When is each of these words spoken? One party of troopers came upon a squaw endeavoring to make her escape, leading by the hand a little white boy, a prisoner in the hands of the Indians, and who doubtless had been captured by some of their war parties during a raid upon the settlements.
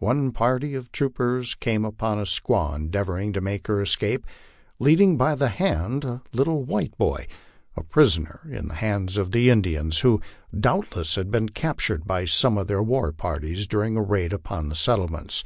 One 0.00 0.32
party 0.32 0.74
of 0.74 0.92
troopers 0.92 1.54
came 1.54 1.82
upon 1.86 2.18
a 2.18 2.24
squaw 2.26 2.74
endeavoring 2.76 3.32
to 3.32 3.40
make 3.40 3.68
her 3.68 3.80
escape, 3.80 4.26
leading 4.78 5.16
by 5.16 5.34
the 5.34 5.48
hand 5.48 6.04
a 6.04 6.20
little 6.34 6.62
white 6.62 6.94
boy, 6.98 7.24
a 7.74 7.82
prisoner 7.82 8.42
in 8.50 8.68
the 8.68 8.74
hands 8.74 9.16
of 9.16 9.32
the 9.32 9.48
Indians, 9.48 10.04
and 10.04 10.12
who 10.12 10.22
doubtless 10.60 11.14
had 11.14 11.30
been 11.30 11.48
captured 11.48 12.04
by 12.04 12.26
some 12.26 12.58
of 12.58 12.66
their 12.66 12.82
war 12.82 13.12
parties 13.12 13.66
during 13.66 13.96
a 13.96 14.02
raid 14.02 14.34
upon 14.34 14.68
the 14.68 14.74
settlements. 14.76 15.42